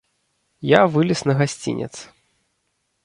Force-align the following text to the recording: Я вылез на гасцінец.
Я 0.69 0.79
вылез 0.95 1.21
на 1.33 1.35
гасцінец. 1.41 1.91